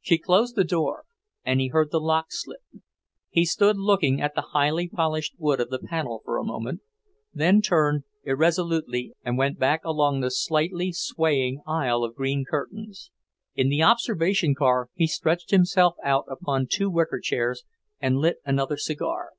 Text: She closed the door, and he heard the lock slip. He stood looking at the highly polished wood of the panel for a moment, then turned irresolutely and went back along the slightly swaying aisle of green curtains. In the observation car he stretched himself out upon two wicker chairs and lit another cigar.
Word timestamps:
She 0.00 0.18
closed 0.18 0.54
the 0.54 0.62
door, 0.62 1.04
and 1.44 1.60
he 1.60 1.66
heard 1.66 1.90
the 1.90 1.98
lock 1.98 2.26
slip. 2.28 2.60
He 3.28 3.44
stood 3.44 3.76
looking 3.76 4.20
at 4.22 4.36
the 4.36 4.50
highly 4.54 4.88
polished 4.88 5.34
wood 5.36 5.58
of 5.60 5.68
the 5.68 5.80
panel 5.80 6.22
for 6.24 6.38
a 6.38 6.44
moment, 6.44 6.82
then 7.34 7.60
turned 7.60 8.04
irresolutely 8.22 9.14
and 9.24 9.36
went 9.36 9.58
back 9.58 9.84
along 9.84 10.20
the 10.20 10.30
slightly 10.30 10.92
swaying 10.92 11.60
aisle 11.66 12.04
of 12.04 12.14
green 12.14 12.44
curtains. 12.48 13.10
In 13.56 13.68
the 13.68 13.82
observation 13.82 14.54
car 14.54 14.90
he 14.94 15.08
stretched 15.08 15.50
himself 15.50 15.96
out 16.04 16.26
upon 16.30 16.68
two 16.70 16.88
wicker 16.88 17.18
chairs 17.18 17.64
and 18.00 18.18
lit 18.18 18.36
another 18.44 18.76
cigar. 18.76 19.30